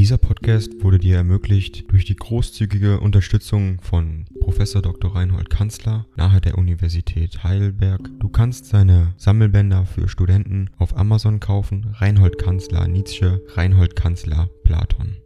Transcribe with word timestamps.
Dieser 0.00 0.16
Podcast 0.16 0.82
wurde 0.82 0.98
dir 0.98 1.16
ermöglicht 1.16 1.92
durch 1.92 2.06
die 2.06 2.16
großzügige 2.16 3.00
Unterstützung 3.00 3.82
von 3.82 4.24
Professor 4.40 4.80
Dr. 4.80 5.14
Reinhold 5.14 5.50
Kanzler 5.50 6.06
nahe 6.16 6.40
der 6.40 6.56
Universität 6.56 7.44
Heidelberg. 7.44 8.08
Du 8.18 8.30
kannst 8.30 8.64
seine 8.64 9.12
Sammelbänder 9.18 9.84
für 9.84 10.08
Studenten 10.08 10.70
auf 10.78 10.96
Amazon 10.96 11.38
kaufen. 11.38 11.94
Reinhold 11.98 12.38
Kanzler 12.38 12.88
Nietzsche, 12.88 13.42
Reinhold 13.48 13.94
Kanzler 13.94 14.48
Platon. 14.64 15.18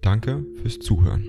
Danke 0.00 0.46
fürs 0.62 0.78
Zuhören. 0.78 1.26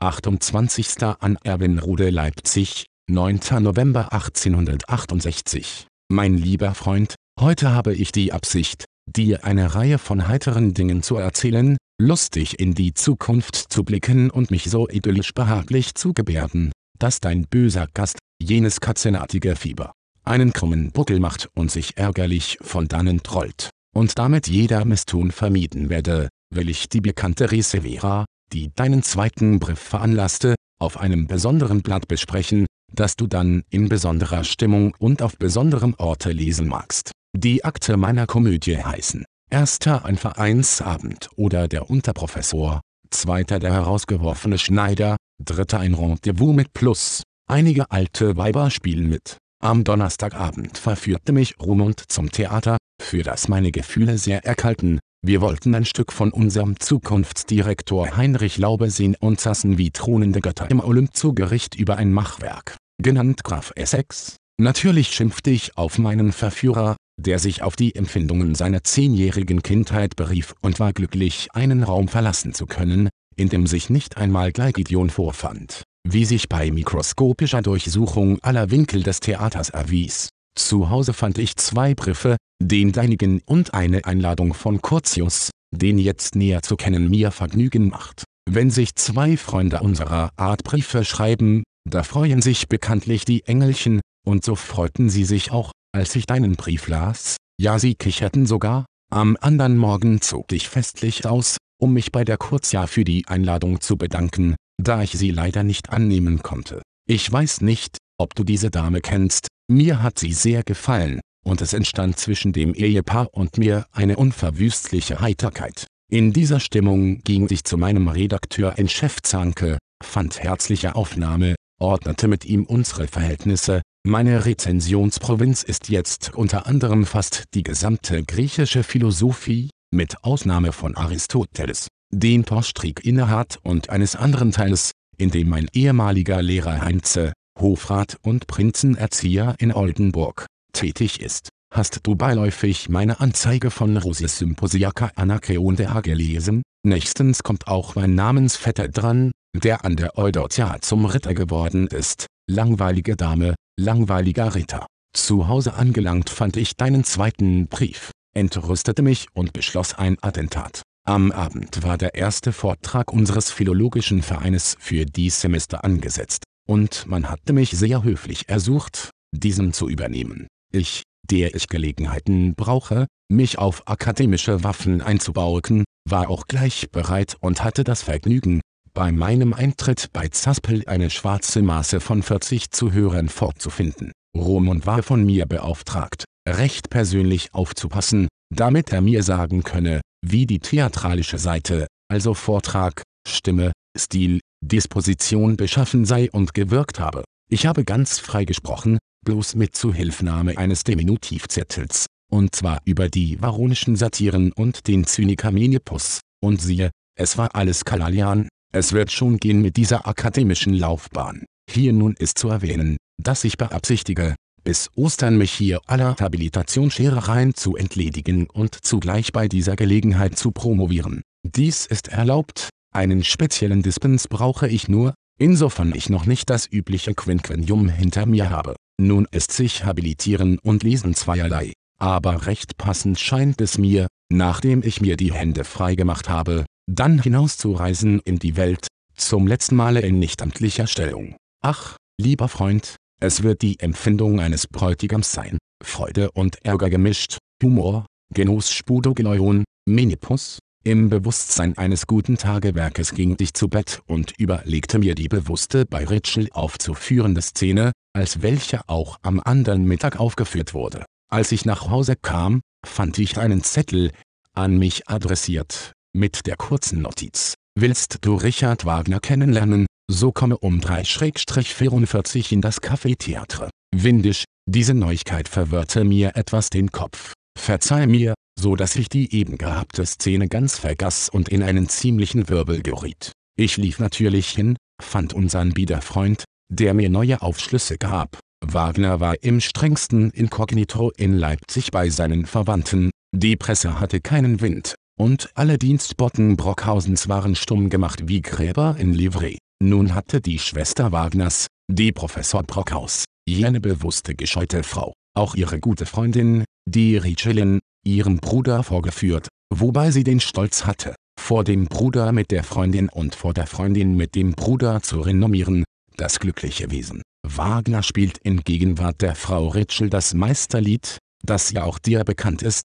28. 0.00 1.02
an 1.18 1.38
Erwinrode 1.42 2.10
Leipzig, 2.10 2.84
9. 3.06 3.40
November 3.60 4.12
1868. 4.12 5.86
Mein 6.10 6.36
lieber 6.36 6.74
Freund, 6.74 7.14
heute 7.40 7.70
habe 7.70 7.94
ich 7.94 8.12
die 8.12 8.34
Absicht, 8.34 8.84
dir 9.12 9.44
eine 9.44 9.74
Reihe 9.74 9.98
von 9.98 10.28
heiteren 10.28 10.74
Dingen 10.74 11.02
zu 11.02 11.16
erzählen, 11.16 11.76
lustig 12.00 12.58
in 12.58 12.74
die 12.74 12.94
Zukunft 12.94 13.56
zu 13.56 13.84
blicken 13.84 14.30
und 14.30 14.50
mich 14.50 14.64
so 14.64 14.88
idyllisch 14.88 15.34
behaglich 15.34 15.94
zu 15.94 16.12
gebärden, 16.14 16.72
dass 16.98 17.20
dein 17.20 17.46
böser 17.46 17.88
Gast, 17.92 18.18
jenes 18.42 18.80
katzenartige 18.80 19.56
Fieber, 19.56 19.92
einen 20.24 20.52
krummen 20.52 20.92
Buckel 20.92 21.20
macht 21.20 21.48
und 21.54 21.70
sich 21.70 21.96
ärgerlich 21.96 22.58
von 22.62 22.88
dannen 22.88 23.22
trollt, 23.22 23.70
und 23.94 24.18
damit 24.18 24.48
jeder 24.48 24.84
Misstun 24.84 25.30
vermieden 25.30 25.90
werde, 25.90 26.28
will 26.54 26.68
ich 26.68 26.88
die 26.88 27.00
bekannte 27.00 27.50
Risevera, 27.50 28.24
die 28.52 28.72
deinen 28.74 29.02
zweiten 29.02 29.58
Brief 29.58 29.78
veranlasste, 29.78 30.54
auf 30.80 30.98
einem 30.98 31.26
besonderen 31.26 31.82
Blatt 31.82 32.08
besprechen, 32.08 32.66
das 32.92 33.16
du 33.16 33.26
dann 33.26 33.62
in 33.70 33.88
besonderer 33.88 34.44
Stimmung 34.44 34.94
und 34.98 35.22
auf 35.22 35.36
besonderem 35.36 35.94
Orte 35.98 36.32
lesen 36.32 36.66
magst. 36.68 37.12
Die 37.36 37.64
Akte 37.64 37.96
meiner 37.96 38.26
Komödie 38.26 38.76
heißen 38.76 39.24
Erster 39.50 40.04
ein 40.04 40.18
Vereinsabend 40.18 41.30
oder 41.36 41.68
der 41.68 41.88
Unterprofessor, 41.88 42.80
zweiter 43.08 43.60
der 43.60 43.72
herausgeworfene 43.72 44.58
Schneider, 44.58 45.16
dritter 45.42 45.78
ein 45.78 45.94
Rendezvous 45.94 46.54
mit 46.54 46.72
Plus. 46.72 47.22
Einige 47.48 47.90
alte 47.90 48.36
Weiber 48.36 48.70
spielen 48.70 49.08
mit. 49.08 49.38
Am 49.62 49.84
Donnerstagabend 49.84 50.76
verführte 50.76 51.32
mich 51.32 51.58
Rumund 51.60 52.02
zum 52.08 52.30
Theater, 52.30 52.76
für 53.00 53.22
das 53.22 53.48
meine 53.48 53.72
Gefühle 53.72 54.18
sehr 54.18 54.44
erkalten. 54.44 54.98
Wir 55.24 55.40
wollten 55.40 55.74
ein 55.74 55.84
Stück 55.84 56.12
von 56.12 56.32
unserem 56.32 56.80
Zukunftsdirektor 56.80 58.16
Heinrich 58.16 58.58
Laube 58.58 58.90
sehen 58.90 59.16
und 59.18 59.40
saßen 59.40 59.78
wie 59.78 59.92
thronende 59.92 60.40
Götter 60.40 60.70
im 60.70 60.80
Olymp 60.80 61.14
zu 61.14 61.32
Gericht 61.32 61.74
über 61.74 61.96
ein 61.96 62.12
Machwerk, 62.12 62.76
genannt 63.00 63.44
Graf 63.44 63.72
Essex. 63.76 64.36
Natürlich 64.60 65.14
schimpfte 65.14 65.50
ich 65.50 65.78
auf 65.78 65.98
meinen 65.98 66.32
Verführer, 66.32 66.96
der 67.20 67.38
sich 67.38 67.62
auf 67.62 67.76
die 67.76 67.94
Empfindungen 67.94 68.54
seiner 68.54 68.82
zehnjährigen 68.82 69.62
Kindheit 69.62 70.16
berief 70.16 70.54
und 70.62 70.80
war 70.80 70.92
glücklich, 70.92 71.48
einen 71.52 71.82
Raum 71.82 72.08
verlassen 72.08 72.54
zu 72.54 72.66
können, 72.66 73.08
in 73.36 73.48
dem 73.48 73.66
sich 73.66 73.90
nicht 73.90 74.16
einmal 74.16 74.52
Gleigidion 74.52 75.10
vorfand, 75.10 75.82
wie 76.06 76.24
sich 76.24 76.48
bei 76.48 76.70
mikroskopischer 76.70 77.62
Durchsuchung 77.62 78.38
aller 78.42 78.70
Winkel 78.70 79.02
des 79.02 79.20
Theaters 79.20 79.70
erwies. 79.70 80.28
Zu 80.56 80.90
Hause 80.90 81.12
fand 81.12 81.38
ich 81.38 81.56
zwei 81.56 81.94
Briefe, 81.94 82.36
den 82.62 82.92
deinigen 82.92 83.40
und 83.46 83.74
eine 83.74 84.04
Einladung 84.04 84.54
von 84.54 84.82
Curtius, 84.82 85.50
den 85.74 85.98
jetzt 85.98 86.34
näher 86.34 86.62
zu 86.62 86.76
kennen 86.76 87.08
mir 87.08 87.30
Vergnügen 87.30 87.88
macht. 87.88 88.24
Wenn 88.50 88.70
sich 88.70 88.96
zwei 88.96 89.36
Freunde 89.36 89.80
unserer 89.80 90.30
Art 90.36 90.64
Briefe 90.64 91.04
schreiben, 91.04 91.62
da 91.88 92.02
freuen 92.02 92.42
sich 92.42 92.68
bekanntlich 92.68 93.24
die 93.24 93.44
Engelchen, 93.44 94.00
und 94.26 94.44
so 94.44 94.54
freuten 94.54 95.10
sie 95.10 95.24
sich 95.24 95.50
auch, 95.52 95.72
als 95.92 96.14
ich 96.16 96.26
deinen 96.26 96.56
Brief 96.56 96.88
las, 96.88 97.36
ja 97.60 97.78
sie 97.78 97.94
kicherten 97.94 98.46
sogar, 98.46 98.86
am 99.10 99.36
andern 99.40 99.76
Morgen 99.76 100.20
zog 100.20 100.52
ich 100.52 100.68
festlich 100.68 101.26
aus, 101.26 101.56
um 101.80 101.92
mich 101.92 102.12
bei 102.12 102.24
der 102.24 102.36
Kurzjahr 102.36 102.86
für 102.86 103.04
die 103.04 103.26
Einladung 103.26 103.80
zu 103.80 103.96
bedanken, 103.96 104.54
da 104.80 105.02
ich 105.02 105.12
sie 105.12 105.30
leider 105.30 105.62
nicht 105.62 105.90
annehmen 105.90 106.42
konnte. 106.42 106.82
Ich 107.08 107.30
weiß 107.30 107.60
nicht, 107.62 107.98
ob 108.18 108.34
du 108.34 108.44
diese 108.44 108.70
Dame 108.70 109.00
kennst, 109.00 109.48
mir 109.68 110.02
hat 110.02 110.18
sie 110.18 110.32
sehr 110.32 110.62
gefallen, 110.62 111.20
und 111.44 111.60
es 111.60 111.72
entstand 111.72 112.18
zwischen 112.18 112.52
dem 112.52 112.74
Ehepaar 112.74 113.28
und 113.32 113.58
mir 113.58 113.86
eine 113.92 114.16
unverwüstliche 114.16 115.20
Heiterkeit. 115.20 115.86
In 116.10 116.32
dieser 116.32 116.60
Stimmung 116.60 117.22
ging 117.22 117.46
ich 117.50 117.64
zu 117.64 117.78
meinem 117.78 118.08
Redakteur 118.08 118.78
in 118.78 118.88
Chef 118.88 119.22
Zanke, 119.22 119.78
fand 120.02 120.42
herzliche 120.42 120.94
Aufnahme, 120.96 121.54
ordnete 121.78 122.28
mit 122.28 122.44
ihm 122.44 122.64
unsere 122.64 123.06
Verhältnisse, 123.06 123.80
meine 124.06 124.46
Rezensionsprovinz 124.46 125.62
ist 125.62 125.88
jetzt 125.90 126.34
unter 126.34 126.66
anderem 126.66 127.04
fast 127.04 127.44
die 127.54 127.62
gesamte 127.62 128.22
griechische 128.22 128.82
Philosophie, 128.82 129.70
mit 129.92 130.24
Ausnahme 130.24 130.72
von 130.72 130.96
Aristoteles, 130.96 131.88
den 132.12 132.44
Torstrik 132.44 133.04
innehat 133.04 133.58
und 133.62 133.90
eines 133.90 134.16
anderen 134.16 134.52
Teils, 134.52 134.92
in 135.18 135.30
dem 135.30 135.48
mein 135.48 135.68
ehemaliger 135.72 136.42
Lehrer 136.42 136.80
Heinze, 136.80 137.32
Hofrat 137.58 138.16
und 138.22 138.46
Prinzenerzieher 138.46 139.54
in 139.58 139.72
Oldenburg, 139.72 140.46
tätig 140.72 141.20
ist. 141.20 141.50
Hast 141.72 142.00
du 142.02 142.14
beiläufig 142.14 142.88
meine 142.88 143.20
Anzeige 143.20 143.70
von 143.70 143.96
Rosis 143.96 144.38
Symposiaka 144.38 145.12
Anakreontea 145.14 146.00
gelesen? 146.00 146.62
Nächstens 146.84 147.42
kommt 147.42 147.68
auch 147.68 147.96
mein 147.96 148.14
Namensvetter 148.14 148.88
dran, 148.88 149.30
der 149.54 149.84
an 149.84 149.96
der 149.96 150.16
Eudotia 150.16 150.80
zum 150.80 151.04
Ritter 151.04 151.34
geworden 151.34 151.86
ist. 151.86 152.26
Langweilige 152.52 153.14
Dame, 153.14 153.54
langweiliger 153.78 154.56
Ritter. 154.56 154.86
Zu 155.14 155.46
Hause 155.46 155.74
angelangt 155.74 156.30
fand 156.30 156.56
ich 156.56 156.74
deinen 156.76 157.04
zweiten 157.04 157.68
Brief, 157.68 158.10
entrüstete 158.36 159.02
mich 159.02 159.28
und 159.34 159.52
beschloss 159.52 159.94
ein 159.94 160.16
Attentat. 160.20 160.82
Am 161.06 161.30
Abend 161.30 161.84
war 161.84 161.96
der 161.96 162.16
erste 162.16 162.52
Vortrag 162.52 163.12
unseres 163.12 163.52
Philologischen 163.52 164.20
Vereines 164.20 164.76
für 164.80 165.06
dies 165.06 165.40
Semester 165.40 165.84
angesetzt, 165.84 166.42
und 166.66 167.06
man 167.06 167.30
hatte 167.30 167.52
mich 167.52 167.70
sehr 167.70 168.02
höflich 168.02 168.48
ersucht, 168.48 169.10
diesen 169.30 169.72
zu 169.72 169.88
übernehmen. 169.88 170.48
Ich, 170.72 171.04
der 171.30 171.54
ich 171.54 171.68
Gelegenheiten 171.68 172.56
brauche, 172.56 173.06
mich 173.30 173.58
auf 173.58 173.86
akademische 173.86 174.64
Waffen 174.64 175.02
einzubauen, 175.02 175.84
war 176.04 176.28
auch 176.28 176.48
gleich 176.48 176.90
bereit 176.90 177.36
und 177.38 177.62
hatte 177.62 177.84
das 177.84 178.02
Vergnügen, 178.02 178.60
bei 178.92 179.12
meinem 179.12 179.52
Eintritt 179.52 180.08
bei 180.12 180.28
Zaspel 180.28 180.84
eine 180.86 181.10
schwarze 181.10 181.62
Maße 181.62 182.00
von 182.00 182.22
40 182.22 182.70
Zuhörern 182.70 183.28
fortzufinden. 183.28 184.12
Roman 184.36 184.84
war 184.86 185.02
von 185.02 185.24
mir 185.24 185.46
beauftragt, 185.46 186.24
recht 186.48 186.90
persönlich 186.90 187.54
aufzupassen, 187.54 188.28
damit 188.54 188.92
er 188.92 189.00
mir 189.00 189.22
sagen 189.22 189.62
könne, 189.62 190.00
wie 190.24 190.46
die 190.46 190.58
theatralische 190.58 191.38
Seite, 191.38 191.86
also 192.10 192.34
Vortrag, 192.34 193.02
Stimme, 193.26 193.72
Stil, 193.98 194.40
Disposition 194.64 195.56
beschaffen 195.56 196.04
sei 196.04 196.30
und 196.30 196.54
gewirkt 196.54 197.00
habe. 197.00 197.24
Ich 197.50 197.66
habe 197.66 197.84
ganz 197.84 198.18
frei 198.18 198.44
gesprochen, 198.44 198.98
bloß 199.24 199.54
mit 199.54 199.74
Zuhilfnahme 199.74 200.56
eines 200.58 200.84
Diminutivzettels, 200.84 202.06
und 202.30 202.54
zwar 202.54 202.80
über 202.84 203.08
die 203.08 203.40
varonischen 203.40 203.96
Satiren 203.96 204.52
und 204.52 204.86
den 204.86 205.04
Zyniker 205.04 205.50
Menipus, 205.50 206.20
und 206.42 206.60
siehe, 206.60 206.90
es 207.18 207.36
war 207.36 207.54
alles 207.54 207.84
Kalalian, 207.84 208.48
es 208.72 208.92
wird 208.92 209.10
schon 209.10 209.38
gehen 209.38 209.62
mit 209.62 209.76
dieser 209.76 210.06
akademischen 210.06 210.74
Laufbahn. 210.74 211.44
Hier 211.68 211.92
nun 211.92 212.14
ist 212.14 212.38
zu 212.38 212.48
erwähnen, 212.48 212.96
dass 213.20 213.44
ich 213.44 213.58
beabsichtige, 213.58 214.34
bis 214.64 214.90
Ostern 214.94 215.38
mich 215.38 215.52
hier 215.52 215.80
aller 215.86 216.16
Habilitationsscherereien 216.18 217.54
zu 217.54 217.76
entledigen 217.76 218.46
und 218.46 218.76
zugleich 218.84 219.32
bei 219.32 219.48
dieser 219.48 219.76
Gelegenheit 219.76 220.38
zu 220.38 220.50
promovieren. 220.50 221.22
Dies 221.42 221.86
ist 221.86 222.08
erlaubt, 222.08 222.68
einen 222.92 223.24
speziellen 223.24 223.82
Dispens 223.82 224.28
brauche 224.28 224.68
ich 224.68 224.88
nur, 224.88 225.14
insofern 225.38 225.94
ich 225.94 226.10
noch 226.10 226.26
nicht 226.26 226.50
das 226.50 226.70
übliche 226.70 227.14
Quinquennium 227.14 227.88
hinter 227.88 228.26
mir 228.26 228.50
habe. 228.50 228.76
Nun 229.00 229.26
ist 229.30 229.52
sich 229.52 229.84
Habilitieren 229.84 230.58
und 230.58 230.82
Lesen 230.82 231.14
zweierlei, 231.14 231.72
aber 231.98 232.46
recht 232.46 232.76
passend 232.76 233.18
scheint 233.18 233.60
es 233.60 233.78
mir, 233.78 234.06
nachdem 234.30 234.82
ich 234.82 235.00
mir 235.00 235.16
die 235.16 235.32
Hände 235.32 235.64
freigemacht 235.64 236.28
habe, 236.28 236.66
dann 236.94 237.20
hinauszureisen 237.20 238.20
in 238.20 238.38
die 238.38 238.56
Welt, 238.56 238.86
zum 239.14 239.46
letzten 239.46 239.76
Male 239.76 240.00
in 240.00 240.18
nichtamtlicher 240.18 240.86
Stellung. 240.86 241.36
Ach, 241.62 241.96
lieber 242.20 242.48
Freund, 242.48 242.96
es 243.20 243.42
wird 243.42 243.62
die 243.62 243.78
Empfindung 243.80 244.40
eines 244.40 244.66
Bräutigams 244.66 245.32
sein, 245.32 245.58
Freude 245.84 246.30
und 246.32 246.64
Ärger 246.64 246.90
gemischt, 246.90 247.38
Humor, 247.62 248.06
Genuss 248.32 248.72
Spudogeleion, 248.72 249.64
Menipus, 249.86 250.58
im 250.82 251.10
Bewusstsein 251.10 251.76
eines 251.76 252.06
guten 252.06 252.38
Tagewerkes 252.38 253.12
ging 253.12 253.36
ich 253.38 253.52
zu 253.52 253.68
Bett 253.68 254.00
und 254.06 254.32
überlegte 254.38 254.98
mir 254.98 255.14
die 255.14 255.28
bewusste 255.28 255.84
bei 255.84 256.06
Ritschel 256.06 256.48
aufzuführende 256.52 257.42
Szene, 257.42 257.92
als 258.14 258.40
welche 258.40 258.88
auch 258.88 259.18
am 259.20 259.40
anderen 259.40 259.84
Mittag 259.84 260.18
aufgeführt 260.18 260.72
wurde. 260.72 261.04
Als 261.30 261.52
ich 261.52 261.66
nach 261.66 261.90
Hause 261.90 262.16
kam, 262.16 262.62
fand 262.84 263.18
ich 263.18 263.36
einen 263.36 263.62
Zettel, 263.62 264.10
an 264.54 264.78
mich 264.78 265.06
adressiert, 265.06 265.92
mit 266.12 266.46
der 266.46 266.56
kurzen 266.56 267.02
Notiz. 267.02 267.54
Willst 267.78 268.18
du 268.22 268.34
Richard 268.34 268.84
Wagner 268.84 269.20
kennenlernen, 269.20 269.86
so 270.10 270.32
komme 270.32 270.58
um 270.58 270.80
3-44 270.80 272.52
in 272.52 272.60
das 272.60 272.82
Café 272.82 273.16
Theatre. 273.16 273.70
Windisch, 273.94 274.44
diese 274.68 274.94
Neuigkeit 274.94 275.48
verwirrte 275.48 276.04
mir 276.04 276.36
etwas 276.36 276.70
den 276.70 276.90
Kopf. 276.90 277.32
verzeih 277.58 278.06
mir, 278.06 278.34
so 278.58 278.76
dass 278.76 278.96
ich 278.96 279.08
die 279.08 279.34
eben 279.34 279.58
gehabte 279.58 280.06
Szene 280.06 280.48
ganz 280.48 280.78
vergaß 280.78 281.28
und 281.28 281.48
in 281.48 281.62
einen 281.62 281.88
ziemlichen 281.88 282.48
Wirbel 282.48 282.82
geriet. 282.82 283.32
Ich 283.56 283.76
lief 283.76 283.98
natürlich 283.98 284.48
hin, 284.48 284.76
fand 285.02 285.34
unseren 285.34 285.72
Biederfreund, 285.72 286.44
der 286.72 286.94
mir 286.94 287.10
neue 287.10 287.42
Aufschlüsse 287.42 287.98
gab. 287.98 288.38
Wagner 288.64 289.20
war 289.20 289.42
im 289.42 289.60
strengsten 289.60 290.30
Inkognito 290.30 291.10
in 291.16 291.34
Leipzig 291.34 291.90
bei 291.90 292.10
seinen 292.10 292.46
Verwandten, 292.46 293.10
die 293.34 293.56
Presse 293.56 294.00
hatte 294.00 294.20
keinen 294.20 294.60
Wind, 294.60 294.94
und 295.20 295.50
alle 295.54 295.76
Dienstboten 295.76 296.56
Brockhausens 296.56 297.28
waren 297.28 297.54
stumm 297.54 297.90
gemacht 297.90 298.22
wie 298.24 298.40
Gräber 298.40 298.96
in 298.98 299.12
Livree. 299.12 299.58
Nun 299.78 300.14
hatte 300.14 300.40
die 300.40 300.58
Schwester 300.58 301.12
Wagners, 301.12 301.66
die 301.92 302.10
Professor 302.10 302.62
Brockhaus, 302.62 303.26
jene 303.46 303.80
bewusste 303.80 304.34
gescheute 304.34 304.82
Frau, 304.82 305.12
auch 305.36 305.54
ihre 305.54 305.78
gute 305.78 306.06
Freundin, 306.06 306.64
die 306.88 307.18
Richelin, 307.18 307.80
ihrem 308.02 308.38
Bruder 308.38 308.82
vorgeführt, 308.82 309.48
wobei 309.68 310.10
sie 310.10 310.24
den 310.24 310.40
Stolz 310.40 310.86
hatte, 310.86 311.14
vor 311.38 311.64
dem 311.64 311.84
Bruder 311.84 312.32
mit 312.32 312.50
der 312.50 312.64
Freundin 312.64 313.10
und 313.10 313.34
vor 313.34 313.52
der 313.52 313.66
Freundin 313.66 314.16
mit 314.16 314.34
dem 314.34 314.52
Bruder 314.52 315.02
zu 315.02 315.20
renommieren, 315.20 315.84
das 316.16 316.40
glückliche 316.40 316.90
Wesen. 316.90 317.20
Wagner 317.46 318.02
spielt 318.02 318.38
in 318.38 318.62
Gegenwart 318.62 319.20
der 319.20 319.34
Frau 319.34 319.68
Ritschel 319.68 320.08
das 320.08 320.32
Meisterlied, 320.32 321.18
das 321.44 321.72
ja 321.72 321.84
auch 321.84 321.98
dir 321.98 322.24
bekannt 322.24 322.62
ist. 322.62 322.84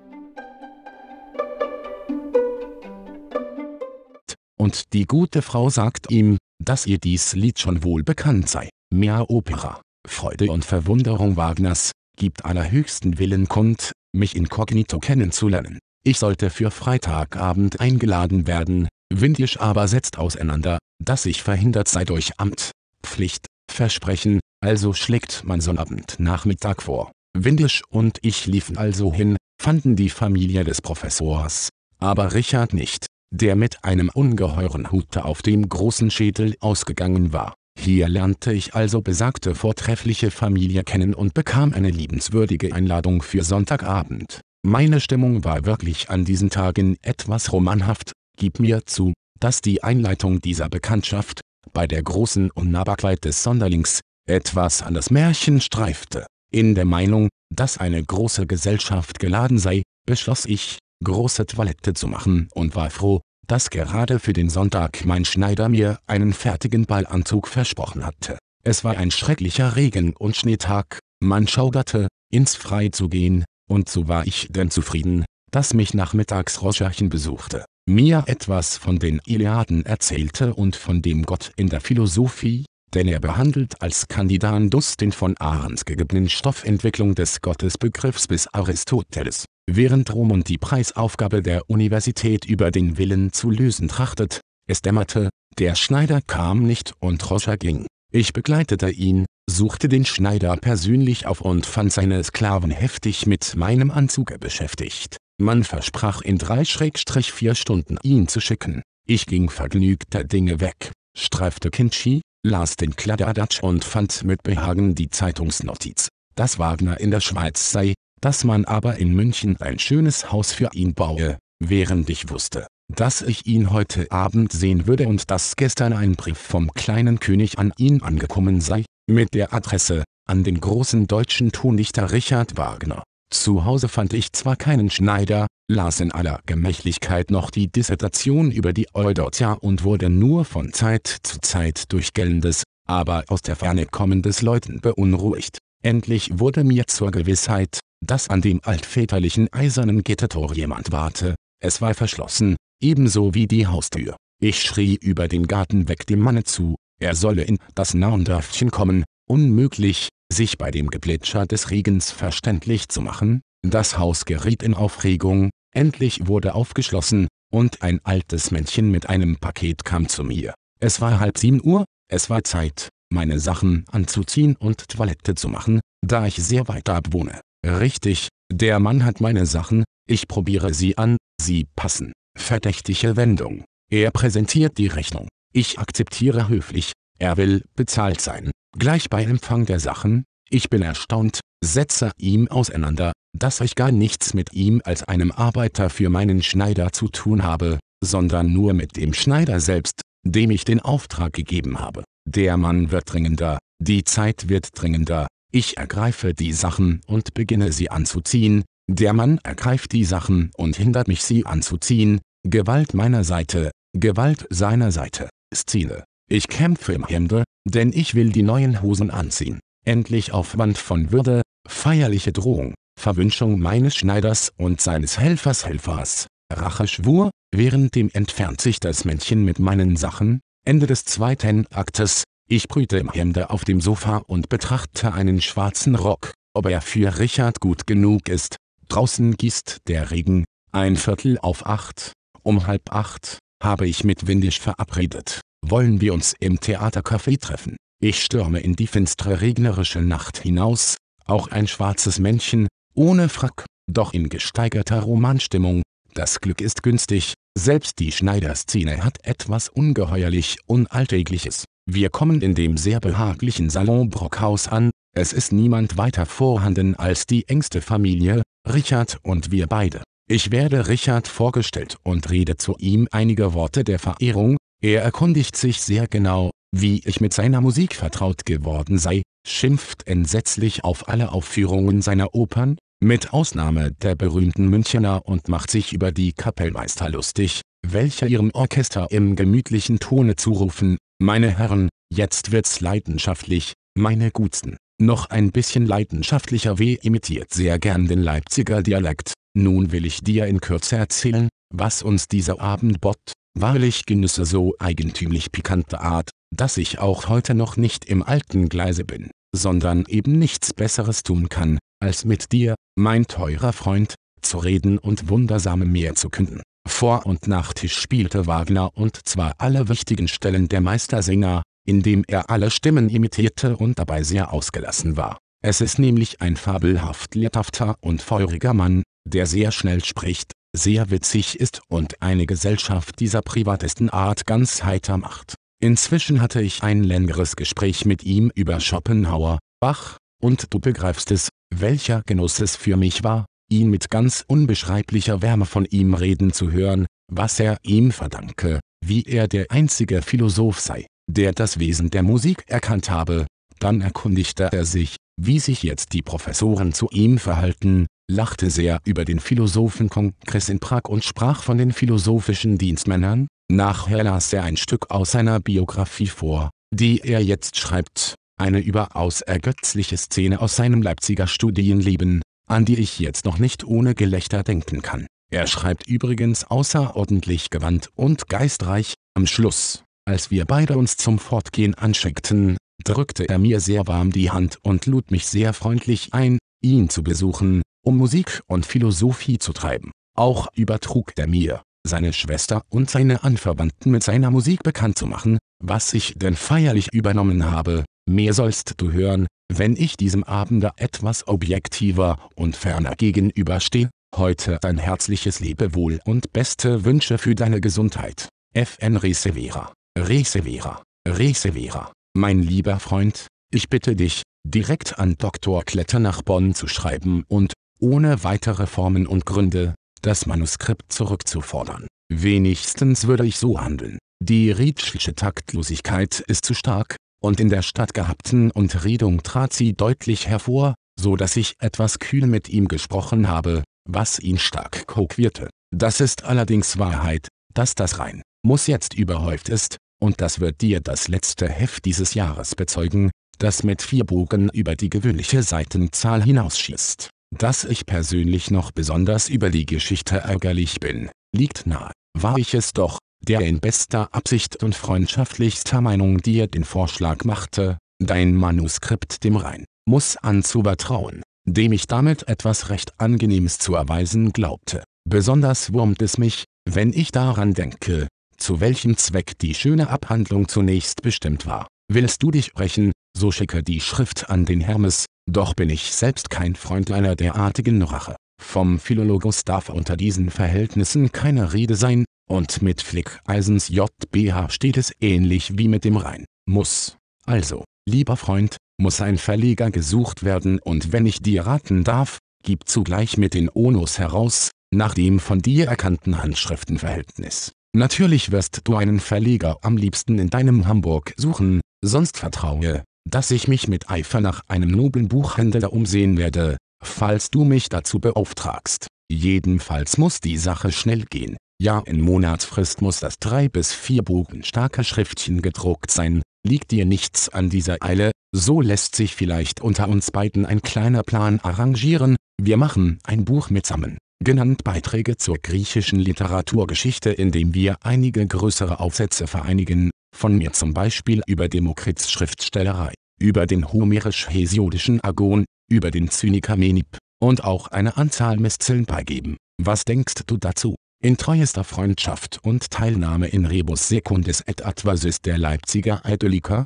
Und 4.61 4.93
die 4.93 5.07
gute 5.07 5.41
Frau 5.41 5.71
sagt 5.71 6.11
ihm, 6.11 6.37
dass 6.63 6.85
ihr 6.85 6.99
dies 6.99 7.33
Lied 7.33 7.57
schon 7.57 7.83
wohl 7.83 8.03
bekannt 8.03 8.47
sei. 8.47 8.69
Mehr 8.93 9.31
Opera, 9.31 9.81
Freude 10.07 10.51
und 10.51 10.63
Verwunderung 10.65 11.35
Wagners, 11.35 11.89
gibt 12.15 12.45
allerhöchsten 12.45 13.17
Willen 13.17 13.47
kund, 13.47 13.91
mich 14.15 14.35
inkognito 14.35 14.99
kennenzulernen. 14.99 15.79
Ich 16.03 16.19
sollte 16.19 16.51
für 16.51 16.69
Freitagabend 16.69 17.79
eingeladen 17.79 18.45
werden, 18.45 18.87
Windisch 19.11 19.59
aber 19.59 19.87
setzt 19.87 20.19
auseinander, 20.19 20.77
dass 21.03 21.25
ich 21.25 21.41
verhindert 21.41 21.87
sei 21.87 22.05
durch 22.05 22.39
Amt, 22.39 22.69
Pflicht, 23.01 23.47
Versprechen, 23.67 24.41
also 24.63 24.93
schlägt 24.93 25.43
man 25.43 25.59
Sonnabend-Nachmittag 25.59 26.83
vor. 26.83 27.11
Windisch 27.35 27.81
und 27.89 28.19
ich 28.21 28.45
liefen 28.45 28.77
also 28.77 29.11
hin, 29.11 29.37
fanden 29.59 29.95
die 29.95 30.09
Familie 30.11 30.63
des 30.63 30.83
Professors, 30.83 31.69
aber 31.97 32.33
Richard 32.35 32.75
nicht, 32.75 33.07
der 33.31 33.55
mit 33.55 33.83
einem 33.83 34.09
ungeheuren 34.13 34.91
Hute 34.91 35.25
auf 35.25 35.41
dem 35.41 35.67
großen 35.67 36.11
Schädel 36.11 36.55
ausgegangen 36.59 37.33
war. 37.33 37.55
Hier 37.79 38.09
lernte 38.09 38.53
ich 38.53 38.75
also 38.75 39.01
besagte 39.01 39.55
vortreffliche 39.55 40.29
Familie 40.29 40.83
kennen 40.83 41.13
und 41.13 41.33
bekam 41.33 41.73
eine 41.73 41.89
liebenswürdige 41.89 42.73
Einladung 42.73 43.21
für 43.21 43.43
Sonntagabend. 43.43 44.41
Meine 44.63 44.99
Stimmung 44.99 45.43
war 45.43 45.65
wirklich 45.65 46.09
an 46.09 46.25
diesen 46.25 46.49
Tagen 46.49 46.97
etwas 47.01 47.51
romanhaft, 47.51 48.11
gib 48.37 48.59
mir 48.59 48.85
zu, 48.85 49.13
dass 49.39 49.61
die 49.61 49.83
Einleitung 49.83 50.41
dieser 50.41 50.69
Bekanntschaft, 50.69 51.41
bei 51.73 51.87
der 51.87 52.03
großen 52.03 52.51
Unnahbarkeit 52.51 53.25
des 53.25 53.41
Sonderlings, 53.41 54.01
etwas 54.27 54.83
an 54.83 54.93
das 54.93 55.09
Märchen 55.09 55.61
streifte. 55.61 56.27
In 56.53 56.75
der 56.75 56.85
Meinung, 56.85 57.29
dass 57.51 57.77
eine 57.77 58.03
große 58.03 58.45
Gesellschaft 58.45 59.19
geladen 59.19 59.57
sei, 59.57 59.81
beschloss 60.05 60.45
ich, 60.45 60.77
große 61.03 61.45
Toilette 61.45 61.93
zu 61.93 62.07
machen 62.07 62.47
und 62.53 62.75
war 62.75 62.89
froh, 62.89 63.21
dass 63.47 63.69
gerade 63.69 64.19
für 64.19 64.33
den 64.33 64.49
Sonntag 64.49 65.05
mein 65.05 65.25
Schneider 65.25 65.69
mir 65.69 65.99
einen 66.07 66.33
fertigen 66.33 66.85
Ballanzug 66.85 67.47
versprochen 67.47 68.05
hatte. 68.05 68.37
Es 68.63 68.83
war 68.83 68.97
ein 68.97 69.11
schrecklicher 69.11 69.75
Regen- 69.75 70.15
und 70.15 70.37
Schneetag, 70.37 70.99
man 71.19 71.47
schauderte, 71.47 72.07
ins 72.31 72.55
Frei 72.55 72.89
zu 72.89 73.09
gehen, 73.09 73.43
und 73.67 73.89
so 73.89 74.07
war 74.07 74.25
ich 74.25 74.47
denn 74.51 74.69
zufrieden, 74.69 75.25
dass 75.51 75.73
mich 75.73 75.93
nachmittags 75.93 76.61
Roscherchen 76.61 77.09
besuchte, 77.09 77.65
mir 77.87 78.23
etwas 78.27 78.77
von 78.77 78.99
den 78.99 79.19
Iliaden 79.25 79.85
erzählte 79.85 80.53
und 80.53 80.75
von 80.75 81.01
dem 81.01 81.23
Gott 81.23 81.51
in 81.55 81.69
der 81.69 81.81
Philosophie, 81.81 82.65
denn 82.93 83.07
er 83.07 83.19
behandelt 83.19 83.81
als 83.81 84.07
Kandidandus 84.07 84.97
den 84.97 85.11
von 85.11 85.35
Arendt 85.37 85.85
gegebenen 85.85 86.29
Stoffentwicklung 86.29 87.15
des 87.15 87.41
Gottesbegriffs 87.41 88.27
bis 88.27 88.47
Aristoteles. 88.47 89.45
Während 89.73 90.13
Romund 90.13 90.49
die 90.49 90.57
Preisaufgabe 90.57 91.41
der 91.41 91.69
Universität 91.69 92.43
über 92.43 92.71
den 92.71 92.97
Willen 92.97 93.31
zu 93.31 93.49
lösen 93.49 93.87
trachtet, 93.87 94.41
es 94.67 94.81
dämmerte, 94.81 95.29
der 95.59 95.75
Schneider 95.75 96.19
kam 96.19 96.63
nicht 96.63 96.93
und 96.99 97.31
Roscher 97.31 97.55
ging. 97.55 97.87
Ich 98.11 98.33
begleitete 98.33 98.89
ihn, 98.89 99.25
suchte 99.49 99.87
den 99.87 100.03
Schneider 100.03 100.57
persönlich 100.57 101.25
auf 101.25 101.39
und 101.39 101.65
fand 101.65 101.93
seine 101.93 102.21
Sklaven 102.21 102.69
heftig 102.69 103.27
mit 103.27 103.55
meinem 103.55 103.91
Anzuge 103.91 104.37
beschäftigt. 104.39 105.15
Man 105.41 105.63
versprach 105.63 106.21
in 106.21 106.37
3-4 106.37 107.55
Stunden 107.55 107.97
ihn 108.03 108.27
zu 108.27 108.41
schicken. 108.41 108.81
Ich 109.07 109.25
ging 109.25 109.49
vergnügter 109.49 110.25
Dinge 110.25 110.59
weg, 110.59 110.91
streifte 111.17 111.69
Kinchi, 111.69 112.19
las 112.45 112.75
den 112.75 112.97
Kladderadatsch 112.97 113.63
und 113.63 113.85
fand 113.85 114.25
mit 114.25 114.43
Behagen 114.43 114.95
die 114.95 115.09
Zeitungsnotiz, 115.09 116.09
dass 116.35 116.59
Wagner 116.59 116.99
in 116.99 117.09
der 117.09 117.21
Schweiz 117.21 117.71
sei, 117.71 117.93
dass 118.21 118.43
man 118.43 118.65
aber 118.65 118.97
in 118.97 119.13
München 119.13 119.57
ein 119.59 119.79
schönes 119.79 120.31
Haus 120.31 120.53
für 120.53 120.69
ihn 120.73 120.93
baue, 120.93 121.37
während 121.59 122.09
ich 122.09 122.29
wusste, 122.29 122.67
dass 122.95 123.21
ich 123.21 123.45
ihn 123.47 123.71
heute 123.71 124.11
Abend 124.11 124.51
sehen 124.51 124.87
würde 124.87 125.07
und 125.07 125.29
dass 125.31 125.55
gestern 125.55 125.93
ein 125.93 126.15
Brief 126.15 126.37
vom 126.37 126.71
kleinen 126.73 127.19
König 127.19 127.57
an 127.57 127.73
ihn 127.77 128.01
angekommen 128.01 128.61
sei, 128.61 128.85
mit 129.09 129.33
der 129.33 129.53
Adresse, 129.53 130.03
an 130.27 130.43
den 130.43 130.61
großen 130.61 131.07
deutschen 131.07 131.51
Tondichter 131.51 132.11
Richard 132.11 132.57
Wagner. 132.57 133.03
Zu 133.31 133.65
Hause 133.65 133.87
fand 133.87 134.13
ich 134.13 134.33
zwar 134.33 134.57
keinen 134.57 134.89
Schneider, 134.89 135.47
las 135.69 136.01
in 136.01 136.11
aller 136.11 136.41
Gemächlichkeit 136.45 137.31
noch 137.31 137.49
die 137.49 137.71
Dissertation 137.71 138.51
über 138.51 138.73
die 138.73 138.87
Eudotia 138.93 139.53
und 139.53 139.83
wurde 139.83 140.09
nur 140.09 140.43
von 140.43 140.73
Zeit 140.73 141.07
zu 141.23 141.39
Zeit 141.39 141.91
durch 141.93 142.13
gellendes, 142.13 142.63
aber 142.87 143.23
aus 143.29 143.41
der 143.41 143.55
Ferne 143.55 143.85
kommendes 143.85 144.41
Läuten 144.41 144.81
beunruhigt. 144.81 145.59
Endlich 145.81 146.39
wurde 146.39 146.63
mir 146.65 146.87
zur 146.87 147.11
Gewissheit, 147.11 147.79
dass 148.05 148.29
an 148.29 148.41
dem 148.41 148.61
altväterlichen 148.63 149.51
eisernen 149.53 150.03
Gittertor 150.03 150.53
jemand 150.53 150.91
warte, 150.91 151.35
es 151.61 151.81
war 151.81 151.93
verschlossen, 151.93 152.55
ebenso 152.81 153.33
wie 153.33 153.47
die 153.47 153.67
Haustür. 153.67 154.15
Ich 154.41 154.61
schrie 154.61 154.95
über 154.95 155.27
den 155.27 155.47
Garten 155.47 155.87
weg 155.87 156.05
dem 156.07 156.19
Manne 156.19 156.43
zu, 156.43 156.75
er 156.99 157.15
solle 157.15 157.43
in 157.43 157.57
das 157.75 157.93
Naundörfchen 157.93 158.71
kommen, 158.71 159.03
unmöglich, 159.27 160.09
sich 160.31 160.57
bei 160.57 160.71
dem 160.71 160.89
Geplätscher 160.89 161.45
des 161.45 161.69
Regens 161.69 162.11
verständlich 162.11 162.89
zu 162.89 163.01
machen, 163.01 163.41
das 163.61 163.97
Haus 163.97 164.25
geriet 164.25 164.63
in 164.63 164.73
Aufregung, 164.73 165.51
endlich 165.73 166.27
wurde 166.27 166.55
aufgeschlossen, 166.55 167.27
und 167.53 167.81
ein 167.81 167.99
altes 168.03 168.49
Männchen 168.51 168.91
mit 168.91 169.09
einem 169.09 169.37
Paket 169.37 169.83
kam 169.83 170.07
zu 170.07 170.23
mir. 170.23 170.53
Es 170.79 171.01
war 171.01 171.19
halb 171.19 171.37
sieben 171.37 171.61
Uhr, 171.63 171.85
es 172.09 172.29
war 172.29 172.43
Zeit, 172.43 172.89
meine 173.11 173.39
Sachen 173.39 173.85
anzuziehen 173.91 174.55
und 174.55 174.87
Toilette 174.87 175.35
zu 175.35 175.49
machen, 175.49 175.81
da 176.01 176.25
ich 176.25 176.35
sehr 176.35 176.67
weit 176.67 176.89
ab 176.89 177.07
wohne. 177.11 177.41
Richtig, 177.65 178.29
der 178.51 178.79
Mann 178.79 179.05
hat 179.05 179.21
meine 179.21 179.45
Sachen, 179.45 179.83
ich 180.07 180.27
probiere 180.27 180.73
sie 180.73 180.97
an, 180.97 181.17
sie 181.39 181.67
passen. 181.75 182.11
Verdächtige 182.37 183.15
Wendung. 183.15 183.65
Er 183.91 184.11
präsentiert 184.11 184.77
die 184.77 184.87
Rechnung. 184.87 185.27
Ich 185.53 185.79
akzeptiere 185.79 186.47
höflich, 186.47 186.93
er 187.19 187.37
will 187.37 187.63
bezahlt 187.75 188.21
sein. 188.21 188.51
Gleich 188.77 189.09
bei 189.09 189.23
Empfang 189.23 189.65
der 189.65 189.79
Sachen, 189.79 190.23
ich 190.49 190.69
bin 190.69 190.81
erstaunt, 190.81 191.41
setze 191.63 192.11
ihm 192.17 192.47
auseinander, 192.47 193.11
dass 193.37 193.61
ich 193.61 193.75
gar 193.75 193.91
nichts 193.91 194.33
mit 194.33 194.53
ihm 194.53 194.81
als 194.83 195.03
einem 195.03 195.31
Arbeiter 195.31 195.89
für 195.89 196.09
meinen 196.09 196.41
Schneider 196.41 196.91
zu 196.91 197.09
tun 197.09 197.43
habe, 197.43 197.79
sondern 198.03 198.51
nur 198.51 198.73
mit 198.73 198.97
dem 198.97 199.13
Schneider 199.13 199.59
selbst, 199.59 200.01
dem 200.25 200.51
ich 200.51 200.65
den 200.65 200.79
Auftrag 200.79 201.33
gegeben 201.33 201.79
habe. 201.79 202.03
Der 202.27 202.57
Mann 202.57 202.91
wird 202.91 203.11
dringender, 203.11 203.59
die 203.79 204.03
Zeit 204.03 204.49
wird 204.49 204.69
dringender, 204.73 205.27
ich 205.51 205.77
ergreife 205.77 206.33
die 206.33 206.53
Sachen 206.53 207.01
und 207.07 207.33
beginne 207.33 207.71
sie 207.71 207.89
anzuziehen, 207.89 208.63
der 208.89 209.13
Mann 209.13 209.39
ergreift 209.43 209.91
die 209.91 210.05
Sachen 210.05 210.51
und 210.57 210.75
hindert 210.75 211.07
mich 211.07 211.23
sie 211.23 211.45
anzuziehen, 211.45 212.19
Gewalt 212.47 212.93
meiner 212.93 213.23
Seite, 213.23 213.71
Gewalt 213.93 214.47
seiner 214.49 214.91
Seite, 214.91 215.29
Szene. 215.53 216.03
Ich 216.29 216.47
kämpfe 216.47 216.93
im 216.93 217.05
Hemde, 217.05 217.43
denn 217.67 217.91
ich 217.93 218.15
will 218.15 218.31
die 218.31 218.43
neuen 218.43 218.81
Hosen 218.81 219.11
anziehen. 219.11 219.59
Endlich 219.85 220.31
Aufwand 220.33 220.77
von 220.77 221.11
Würde, 221.11 221.41
feierliche 221.67 222.31
Drohung, 222.31 222.73
Verwünschung 222.99 223.59
meines 223.59 223.95
Schneiders 223.95 224.51
und 224.57 224.81
seines 224.81 225.19
Helfers 225.19 225.65
Helfers. 225.65 226.27
Racheschwur, 226.51 227.31
währenddem 227.53 228.09
entfernt 228.13 228.61
sich 228.61 228.79
das 228.79 229.05
Männchen 229.05 229.43
mit 229.45 229.59
meinen 229.59 229.95
Sachen, 229.95 230.39
Ende 230.65 230.87
des 230.87 231.05
zweiten 231.05 231.65
Aktes, 231.67 232.23
ich 232.51 232.67
brüte 232.67 232.97
im 232.97 233.09
Hemde 233.09 233.49
auf 233.49 233.63
dem 233.63 233.79
Sofa 233.79 234.17
und 234.27 234.49
betrachte 234.49 235.13
einen 235.13 235.39
schwarzen 235.39 235.95
Rock, 235.95 236.33
ob 236.53 236.65
er 236.65 236.81
für 236.81 237.17
Richard 237.17 237.61
gut 237.61 237.87
genug 237.87 238.27
ist, 238.27 238.57
draußen 238.89 239.37
gießt 239.37 239.77
der 239.87 240.11
Regen, 240.11 240.43
ein 240.73 240.97
Viertel 240.97 241.39
auf 241.39 241.65
acht, 241.65 242.11
um 242.43 242.67
halb 242.67 242.91
acht, 242.91 243.39
habe 243.63 243.87
ich 243.87 244.03
mit 244.03 244.27
Windisch 244.27 244.59
verabredet, 244.59 245.39
wollen 245.65 246.01
wir 246.01 246.13
uns 246.13 246.35
im 246.41 246.59
Theatercafé 246.59 247.39
treffen. 247.39 247.77
Ich 248.01 248.21
stürme 248.21 248.59
in 248.59 248.75
die 248.75 248.87
finstere 248.87 249.39
regnerische 249.39 250.01
Nacht 250.01 250.37
hinaus, 250.37 250.97
auch 251.25 251.47
ein 251.47 251.69
schwarzes 251.69 252.19
Männchen, 252.19 252.67
ohne 252.93 253.29
Frack, 253.29 253.63
doch 253.89 254.13
in 254.13 254.27
gesteigerter 254.27 254.99
Romanstimmung, 254.99 255.83
das 256.15 256.41
Glück 256.41 256.59
ist 256.59 256.83
günstig, 256.83 257.33
selbst 257.57 257.99
die 257.99 258.11
Schneiderszene 258.11 259.05
hat 259.05 259.25
etwas 259.25 259.69
ungeheuerlich 259.69 260.57
Unalltägliches. 260.65 261.63
Wir 261.89 262.09
kommen 262.09 262.41
in 262.41 262.55
dem 262.55 262.77
sehr 262.77 262.99
behaglichen 262.99 263.69
Salon 263.69 264.09
Brockhaus 264.09 264.67
an, 264.67 264.91
es 265.15 265.33
ist 265.33 265.51
niemand 265.51 265.97
weiter 265.97 266.25
vorhanden 266.25 266.95
als 266.95 267.25
die 267.25 267.47
engste 267.47 267.81
Familie, 267.81 268.43
Richard 268.71 269.17
und 269.23 269.51
wir 269.51 269.67
beide. 269.67 270.03
Ich 270.29 270.51
werde 270.51 270.87
Richard 270.87 271.27
vorgestellt 271.27 271.97
und 272.03 272.29
rede 272.29 272.55
zu 272.55 272.75
ihm 272.77 273.07
einige 273.11 273.53
Worte 273.53 273.83
der 273.83 273.99
Verehrung, 273.99 274.57
er 274.81 275.01
erkundigt 275.01 275.57
sich 275.57 275.81
sehr 275.81 276.07
genau, 276.07 276.51
wie 276.73 277.01
ich 277.05 277.19
mit 277.19 277.33
seiner 277.33 277.61
Musik 277.61 277.95
vertraut 277.95 278.45
geworden 278.45 278.97
sei, 278.97 279.23
schimpft 279.45 280.07
entsetzlich 280.07 280.83
auf 280.83 281.09
alle 281.09 281.31
Aufführungen 281.31 282.01
seiner 282.01 282.33
Opern, 282.33 282.77
mit 283.03 283.33
Ausnahme 283.33 283.91
der 283.91 284.15
berühmten 284.15 284.67
Münchener 284.67 285.25
und 285.25 285.49
macht 285.49 285.71
sich 285.71 285.91
über 285.91 286.11
die 286.11 286.33
Kapellmeister 286.33 287.09
lustig, 287.09 287.61
welche 287.85 288.27
ihrem 288.27 288.51
Orchester 288.53 289.07
im 289.09 289.35
gemütlichen 289.35 289.99
Tone 289.99 290.35
zurufen, 290.35 290.97
meine 291.21 291.55
Herren, 291.55 291.89
jetzt 292.11 292.51
wird's 292.51 292.81
leidenschaftlich, 292.81 293.73
meine 293.95 294.31
Gutsten. 294.31 294.77
Noch 294.99 295.29
ein 295.29 295.51
bisschen 295.51 295.85
leidenschaftlicher 295.85 296.79
W 296.79 296.97
imitiert 296.99 297.53
sehr 297.53 297.77
gern 297.77 298.07
den 298.07 298.21
Leipziger 298.23 298.81
Dialekt. 298.81 299.33
Nun 299.55 299.91
will 299.91 300.07
ich 300.07 300.21
dir 300.21 300.47
in 300.47 300.61
Kürze 300.61 300.95
erzählen, 300.95 301.49
was 301.71 302.01
uns 302.01 302.27
dieser 302.27 302.59
Abend 302.59 303.01
bot. 303.01 303.19
Wahrlich 303.53 304.07
Genüsse 304.07 304.45
so 304.45 304.73
eigentümlich 304.79 305.51
pikante 305.51 306.01
Art, 306.01 306.31
dass 306.55 306.77
ich 306.77 306.97
auch 306.97 307.29
heute 307.29 307.53
noch 307.53 307.77
nicht 307.77 308.05
im 308.05 308.23
alten 308.23 308.67
Gleise 308.67 309.05
bin, 309.05 309.29
sondern 309.55 310.05
eben 310.07 310.39
nichts 310.39 310.73
Besseres 310.73 311.21
tun 311.21 311.49
kann, 311.49 311.77
als 312.01 312.25
mit 312.25 312.51
dir, 312.51 312.73
mein 312.97 313.27
teurer 313.27 313.73
Freund, 313.73 314.15
zu 314.41 314.57
reden 314.57 314.97
und 314.97 315.29
wundersame 315.29 315.85
mehr 315.85 316.15
zu 316.15 316.29
künden. 316.29 316.63
Vor- 316.87 317.25
und 317.25 317.47
Nachtisch 317.47 317.97
spielte 317.97 318.47
Wagner 318.47 318.91
und 318.95 319.27
zwar 319.27 319.53
alle 319.57 319.89
wichtigen 319.89 320.27
Stellen 320.27 320.67
der 320.67 320.81
Meistersänger, 320.81 321.63
indem 321.85 322.23
er 322.27 322.49
alle 322.49 322.71
Stimmen 322.71 323.09
imitierte 323.09 323.77
und 323.77 323.99
dabei 323.99 324.23
sehr 324.23 324.53
ausgelassen 324.53 325.17
war. 325.17 325.37
Es 325.63 325.81
ist 325.81 325.99
nämlich 325.99 326.41
ein 326.41 326.57
fabelhaft 326.57 327.35
lebhafter 327.35 327.95
und 328.01 328.21
feuriger 328.21 328.73
Mann, 328.73 329.03
der 329.27 329.45
sehr 329.45 329.71
schnell 329.71 330.03
spricht, 330.03 330.53
sehr 330.75 331.11
witzig 331.11 331.59
ist 331.59 331.81
und 331.87 332.21
eine 332.21 332.45
Gesellschaft 332.45 333.19
dieser 333.19 333.41
privatesten 333.41 334.09
Art 334.09 334.45
ganz 334.45 334.83
heiter 334.83 335.17
macht. 335.17 335.55
Inzwischen 335.79 336.41
hatte 336.41 336.61
ich 336.61 336.83
ein 336.83 337.03
längeres 337.03 337.55
Gespräch 337.55 338.05
mit 338.05 338.23
ihm 338.23 338.51
über 338.55 338.79
Schopenhauer, 338.79 339.59
Bach, 339.79 340.17
und 340.41 340.73
du 340.73 340.79
begreifst 340.79 341.31
es, 341.31 341.49
welcher 341.73 342.21
Genuss 342.25 342.59
es 342.59 342.75
für 342.75 342.97
mich 342.97 343.23
war, 343.23 343.45
ihn 343.71 343.89
mit 343.89 344.09
ganz 344.09 344.43
unbeschreiblicher 344.47 345.41
Wärme 345.41 345.65
von 345.65 345.85
ihm 345.85 346.13
reden 346.13 346.53
zu 346.53 346.71
hören, 346.71 347.07
was 347.31 347.59
er 347.59 347.77
ihm 347.83 348.11
verdanke, 348.11 348.79
wie 349.03 349.23
er 349.23 349.47
der 349.47 349.71
einzige 349.71 350.21
Philosoph 350.21 350.79
sei, 350.79 351.07
der 351.27 351.53
das 351.53 351.79
Wesen 351.79 352.11
der 352.11 352.23
Musik 352.23 352.63
erkannt 352.67 353.09
habe. 353.09 353.47
Dann 353.79 354.01
erkundigte 354.01 354.69
er 354.71 354.85
sich, 354.85 355.15
wie 355.41 355.59
sich 355.59 355.81
jetzt 355.81 356.13
die 356.13 356.21
Professoren 356.21 356.93
zu 356.93 357.09
ihm 357.11 357.39
verhalten, 357.39 358.05
lachte 358.29 358.69
sehr 358.69 358.99
über 359.05 359.25
den 359.25 359.39
Philosophenkongress 359.39 360.69
in 360.69 360.79
Prag 360.79 361.05
und 361.07 361.23
sprach 361.23 361.63
von 361.63 361.77
den 361.77 361.91
philosophischen 361.91 362.77
Dienstmännern. 362.77 363.47
Nachher 363.71 364.23
las 364.23 364.51
er 364.53 364.63
ein 364.63 364.77
Stück 364.77 365.09
aus 365.09 365.31
seiner 365.31 365.59
Biografie 365.59 366.27
vor, 366.27 366.69
die 366.93 367.21
er 367.21 367.41
jetzt 367.41 367.77
schreibt, 367.77 368.35
eine 368.59 368.79
überaus 368.79 369.41
ergötzliche 369.41 370.17
Szene 370.17 370.61
aus 370.61 370.75
seinem 370.75 371.01
Leipziger 371.01 371.47
Studienleben, 371.47 372.41
an 372.71 372.85
die 372.85 372.99
ich 372.99 373.19
jetzt 373.19 373.45
noch 373.45 373.59
nicht 373.59 373.83
ohne 373.83 374.15
Gelächter 374.15 374.63
denken 374.63 375.01
kann. 375.01 375.27
Er 375.51 375.67
schreibt 375.67 376.07
übrigens 376.07 376.63
außerordentlich 376.63 377.69
gewandt 377.69 378.09
und 378.15 378.47
geistreich, 378.47 379.13
am 379.33 379.45
Schluss, 379.45 380.03
als 380.25 380.49
wir 380.49 380.65
beide 380.65 380.97
uns 380.97 381.17
zum 381.17 381.39
Fortgehen 381.39 381.93
anschickten, 381.93 382.77
drückte 383.03 383.49
er 383.49 383.59
mir 383.59 383.81
sehr 383.81 384.07
warm 384.07 384.31
die 384.31 384.51
Hand 384.51 384.77
und 384.81 385.05
lud 385.05 385.31
mich 385.31 385.47
sehr 385.47 385.73
freundlich 385.73 386.33
ein, 386.33 386.57
ihn 386.81 387.09
zu 387.09 387.23
besuchen, 387.23 387.81
um 388.03 388.17
Musik 388.17 388.61
und 388.67 388.85
Philosophie 388.85 389.57
zu 389.57 389.73
treiben. 389.73 390.11
Auch 390.37 390.69
übertrug 390.73 391.33
er 391.35 391.47
mir, 391.47 391.81
seine 392.05 392.33
Schwester 392.33 392.83
und 392.89 393.09
seine 393.09 393.43
Anverwandten 393.43 394.11
mit 394.11 394.23
seiner 394.23 394.51
Musik 394.51 394.83
bekannt 394.83 395.17
zu 395.17 395.25
machen, 395.27 395.57
was 395.83 396.13
ich 396.13 396.33
denn 396.35 396.55
feierlich 396.55 397.13
übernommen 397.13 397.69
habe, 397.69 398.03
Mehr 398.29 398.53
sollst 398.53 398.93
du 398.97 399.11
hören, 399.11 399.47
wenn 399.73 399.95
ich 399.95 400.15
diesem 400.15 400.43
Abende 400.43 400.91
etwas 400.97 401.47
objektiver 401.47 402.37
und 402.55 402.75
ferner 402.75 403.15
gegenüberstehe. 403.15 404.09
Heute 404.35 404.77
dein 404.81 404.97
herzliches 404.97 405.59
Lebewohl 405.59 406.19
und 406.25 406.53
beste 406.53 407.03
Wünsche 407.03 407.37
für 407.37 407.55
deine 407.55 407.81
Gesundheit. 407.81 408.47
FN 408.73 409.17
Resevera. 409.17 409.91
Resevera. 410.17 411.03
Resevera. 411.27 412.13
Mein 412.33 412.61
lieber 412.61 412.99
Freund, 412.99 413.47
ich 413.73 413.89
bitte 413.89 414.15
dich, 414.15 414.43
direkt 414.63 415.19
an 415.19 415.35
Dr. 415.37 415.83
Kletter 415.83 416.19
nach 416.19 416.41
Bonn 416.41 416.73
zu 416.73 416.87
schreiben 416.87 417.43
und, 417.49 417.73
ohne 417.99 418.43
weitere 418.43 418.87
Formen 418.87 419.27
und 419.27 419.45
Gründe, 419.45 419.95
das 420.21 420.45
Manuskript 420.45 421.11
zurückzufordern. 421.11 422.07
Wenigstens 422.31 423.27
würde 423.27 423.45
ich 423.45 423.57
so 423.57 423.79
handeln. 423.79 424.17
Die 424.43 424.71
Rietschelsche 424.71 425.35
Taktlosigkeit 425.35 426.39
ist 426.47 426.65
zu 426.65 426.73
stark, 426.73 427.15
und 427.43 427.59
in 427.59 427.69
der 427.69 427.81
stattgehabten 427.81 428.71
Unterredung 428.71 429.43
trat 429.43 429.73
sie 429.73 429.93
deutlich 429.93 430.47
hervor, 430.47 430.95
so 431.19 431.35
dass 431.35 431.55
ich 431.55 431.75
etwas 431.79 432.19
kühl 432.19 432.47
mit 432.47 432.69
ihm 432.69 432.87
gesprochen 432.87 433.47
habe, 433.47 433.83
was 434.07 434.39
ihn 434.39 434.57
stark 434.57 435.07
koquierte. 435.07 435.69
Das 435.93 436.21
ist 436.21 436.43
allerdings 436.43 436.97
Wahrheit, 436.97 437.47
dass 437.73 437.95
das 437.95 438.19
rein 438.19 438.41
muss 438.63 438.87
jetzt 438.87 439.13
überhäuft 439.13 439.69
ist, 439.69 439.97
und 440.21 440.41
das 440.41 440.59
wird 440.59 440.81
dir 440.81 441.01
das 441.01 441.27
letzte 441.27 441.67
Heft 441.67 442.05
dieses 442.05 442.33
Jahres 442.33 442.75
bezeugen, 442.75 443.31
das 443.57 443.83
mit 443.83 444.01
vier 444.01 444.23
Bogen 444.23 444.69
über 444.69 444.95
die 444.95 445.09
gewöhnliche 445.09 445.63
Seitenzahl 445.63 446.43
hinausschießt. 446.43 447.29
Dass 447.57 447.83
ich 447.83 448.05
persönlich 448.05 448.71
noch 448.71 448.91
besonders 448.91 449.49
über 449.49 449.69
die 449.69 449.85
Geschichte 449.85 450.37
ärgerlich 450.37 450.99
bin, 450.99 451.29
liegt 451.55 451.85
nahe. 451.85 452.11
War 452.37 452.57
ich 452.57 452.73
es 452.73 452.93
doch, 452.93 453.19
der 453.43 453.61
in 453.61 453.79
bester 453.79 454.33
Absicht 454.33 454.81
und 454.81 454.95
freundschaftlichster 454.95 456.01
Meinung 456.01 456.37
dir 456.37 456.67
den 456.67 456.85
Vorschlag 456.85 457.43
machte, 457.43 457.97
dein 458.19 458.53
Manuskript 458.53 459.43
dem 459.43 459.57
Rhein, 459.57 459.85
muss 460.07 460.37
anzuvertrauen, 460.37 461.43
dem 461.67 461.91
ich 461.91 462.07
damit 462.07 462.47
etwas 462.47 462.89
recht 462.89 463.19
Angenehmes 463.19 463.79
zu 463.79 463.95
erweisen 463.95 464.53
glaubte. 464.53 465.03
Besonders 465.29 465.93
wurmt 465.93 466.21
es 466.21 466.37
mich, 466.37 466.65
wenn 466.89 467.13
ich 467.13 467.31
daran 467.31 467.73
denke, 467.73 468.27
zu 468.57 468.79
welchem 468.79 469.17
Zweck 469.17 469.57
die 469.59 469.73
schöne 469.73 470.09
Abhandlung 470.09 470.67
zunächst 470.67 471.21
bestimmt 471.21 471.65
war. 471.65 471.87
Willst 472.11 472.43
du 472.43 472.51
dich 472.51 472.71
rächen, 472.77 473.11
so 473.37 473.51
schicke 473.51 473.83
die 473.83 474.01
Schrift 474.01 474.49
an 474.49 474.65
den 474.65 474.81
Hermes, 474.81 475.25
doch 475.49 475.73
bin 475.73 475.89
ich 475.89 476.11
selbst 476.13 476.49
kein 476.49 476.75
Freund 476.75 477.11
einer 477.11 477.35
derartigen 477.35 478.01
Rache. 478.01 478.35
Vom 478.61 478.99
Philologus 478.99 479.63
darf 479.63 479.89
unter 479.89 480.15
diesen 480.15 480.49
Verhältnissen 480.49 481.31
keine 481.31 481.73
Rede 481.73 481.95
sein, 481.95 482.25
und 482.47 482.81
mit 482.81 483.01
Flickeisens 483.01 483.87
JBH 483.87 484.69
steht 484.69 484.97
es 484.97 485.13
ähnlich 485.21 485.77
wie 485.77 485.87
mit 485.87 486.03
dem 486.03 486.17
Rhein. 486.17 486.45
Muss. 486.67 487.17
Also, 487.45 487.85
lieber 488.07 488.37
Freund, 488.37 488.77
muss 488.99 489.21
ein 489.21 489.37
Verleger 489.37 489.89
gesucht 489.89 490.43
werden 490.43 490.79
und 490.79 491.11
wenn 491.11 491.25
ich 491.25 491.41
dir 491.41 491.65
raten 491.65 492.03
darf, 492.03 492.39
gib 492.63 492.87
zugleich 492.87 493.37
mit 493.37 493.53
den 493.53 493.69
Onus 493.73 494.19
heraus, 494.19 494.69
nach 494.93 495.13
dem 495.13 495.39
von 495.39 495.59
dir 495.59 495.87
erkannten 495.87 496.43
Handschriftenverhältnis. 496.43 497.71
Natürlich 497.93 498.51
wirst 498.51 498.81
du 498.83 498.95
einen 498.95 499.19
Verleger 499.19 499.79
am 499.81 499.97
liebsten 499.97 500.37
in 500.37 500.49
deinem 500.49 500.87
Hamburg 500.87 501.33
suchen, 501.37 501.81
sonst 502.03 502.37
vertraue, 502.37 503.03
dass 503.29 503.51
ich 503.51 503.67
mich 503.67 503.87
mit 503.87 504.09
Eifer 504.09 504.41
nach 504.41 504.63
einem 504.67 504.91
noblen 504.91 505.27
Buchhändler 505.27 505.93
umsehen 505.93 506.37
werde, 506.37 506.77
falls 507.03 507.51
du 507.51 507.63
mich 507.63 507.89
dazu 507.89 508.19
beauftragst. 508.19 509.07
Jedenfalls 509.31 510.17
muss 510.17 510.41
die 510.41 510.57
Sache 510.57 510.91
schnell 510.91 511.25
gehen. 511.25 511.57
Ja 511.81 511.99
in 512.05 512.21
Monatsfrist 512.21 513.01
muss 513.01 513.19
das 513.19 513.39
drei 513.39 513.67
bis 513.67 513.93
vier 513.93 514.23
Bogen 514.23 514.63
starke 514.63 515.03
Schriftchen 515.03 515.61
gedruckt 515.61 516.11
sein, 516.11 516.43
liegt 516.63 516.91
dir 516.91 517.05
nichts 517.05 517.49
an 517.49 517.69
dieser 517.69 517.97
Eile, 518.01 518.31
so 518.53 518.81
lässt 518.81 519.15
sich 519.15 519.35
vielleicht 519.35 519.81
unter 519.81 520.07
uns 520.09 520.29
beiden 520.29 520.65
ein 520.65 520.81
kleiner 520.81 521.23
Plan 521.23 521.59
arrangieren, 521.61 522.35
wir 522.61 522.77
machen 522.77 523.19
ein 523.23 523.45
Buch 523.45 523.69
mitsammen. 523.69 524.17
genannt 524.43 524.83
Beiträge 524.83 525.37
zur 525.37 525.57
griechischen 525.57 526.19
Literaturgeschichte 526.19 527.31
indem 527.31 527.73
wir 527.73 527.97
einige 528.01 528.45
größere 528.45 528.99
Aufsätze 528.99 529.47
vereinigen, 529.47 530.11
von 530.35 530.57
mir 530.57 530.73
zum 530.73 530.93
Beispiel 530.93 531.41
über 531.47 531.67
Demokrits 531.67 532.31
Schriftstellerei, 532.31 533.13
über 533.39 533.65
den 533.65 533.91
homerisch-hesiodischen 533.91 535.23
Agon, 535.23 535.65
über 535.89 536.11
den 536.11 536.29
Zyniker 536.29 536.75
Menip, 536.75 537.17
und 537.41 537.63
auch 537.63 537.87
eine 537.87 538.17
Anzahl 538.17 538.57
Miszeln 538.57 539.05
beigeben. 539.05 539.57
Was 539.81 540.05
denkst 540.05 540.43
du 540.47 540.57
dazu? 540.57 540.95
In 541.23 541.37
treuester 541.37 541.83
Freundschaft 541.83 542.59
und 542.63 542.89
Teilnahme 542.89 543.47
in 543.47 543.65
Rebus 543.65 544.07
Secundis 544.07 544.61
et 544.61 544.85
Adversus 544.85 545.41
der 545.41 545.57
Leipziger 545.57 546.25
Eidelyker? 546.25 546.85